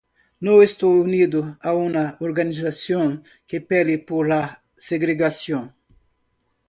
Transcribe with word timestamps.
No 0.39 0.63
estos 0.63 0.89
unido 0.89 1.59
a 1.61 1.73
una 1.75 2.17
organización 2.21 3.23
que 3.45 3.61
pele 3.61 3.99
por 3.99 4.27
la 4.27 4.63
segregación. 4.75 5.75